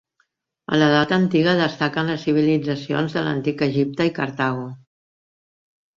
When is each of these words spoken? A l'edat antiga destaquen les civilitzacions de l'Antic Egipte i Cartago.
A 0.71 0.79
l'edat 0.83 1.13
antiga 1.17 1.53
destaquen 1.59 2.09
les 2.11 2.25
civilitzacions 2.29 3.19
de 3.19 3.23
l'Antic 3.27 3.65
Egipte 3.69 4.11
i 4.11 4.15
Cartago. 4.21 4.69